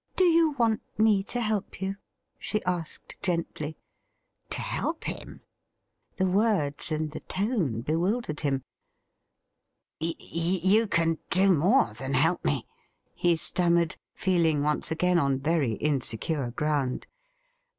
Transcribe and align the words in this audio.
'Do 0.18 0.24
you 0.24 0.50
want 0.58 0.82
me 0.98 1.22
to 1.22 1.40
help 1.40 1.80
you?' 1.80 1.96
she 2.38 2.62
asked 2.66 3.16
gently. 3.22 3.78
To 4.50 4.60
help 4.60 5.04
him! 5.04 5.40
The 6.16 6.26
words 6.26 6.92
and 6.92 7.12
the 7.12 7.20
tone 7.20 7.80
bewildered 7.80 8.40
him. 8.40 8.62
SOMEONE 10.02 10.12
HAS 10.12 10.14
BLUNDERED 10.16 10.36
81' 10.36 10.72
You 10.74 10.86
can 10.86 11.18
do 11.30 11.50
more 11.58 11.94
than 11.94 12.12
help 12.12 12.44
me,' 12.44 12.66
he 13.14 13.36
stammered, 13.36 13.96
feeling 14.12 14.62
once 14.62 14.90
again 14.90 15.18
on 15.18 15.40
very 15.40 15.72
insecure 15.76 16.50
ground. 16.50 17.06